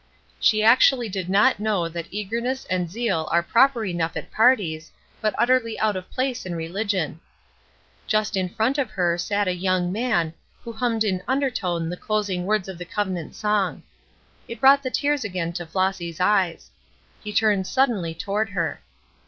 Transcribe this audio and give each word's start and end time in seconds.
She 0.39 0.63
actually 0.63 1.09
did 1.09 1.29
not 1.29 1.59
know 1.59 1.87
that 1.87 2.07
eagerness 2.09 2.65
and 2.71 2.89
zeal 2.89 3.29
are 3.31 3.43
proper 3.43 3.85
enough 3.85 4.17
at 4.17 4.31
parties, 4.31 4.91
but 5.21 5.35
utterly 5.37 5.77
out 5.77 5.95
of 5.95 6.09
place 6.09 6.43
in 6.43 6.55
religion. 6.55 7.19
Just 8.07 8.35
in 8.35 8.49
front 8.49 8.79
of 8.79 8.89
her 8.89 9.19
sat 9.19 9.47
a 9.47 9.53
young 9.53 9.91
man 9.91 10.33
who 10.63 10.71
hummed 10.73 11.03
in 11.03 11.21
undertone 11.27 11.87
the 11.87 11.97
closing 11.97 12.47
words 12.47 12.67
of 12.67 12.79
the 12.79 12.83
covenant 12.85 13.35
song. 13.35 13.83
It 14.47 14.59
brought 14.59 14.81
the 14.81 14.89
tears 14.89 15.23
again 15.23 15.53
to 15.53 15.67
Flossy's 15.67 16.19
eyes. 16.19 16.71
He 17.23 17.31
turned 17.31 17.67
suddenly 17.67 18.15
toward 18.15 18.49
her. 18.49 18.81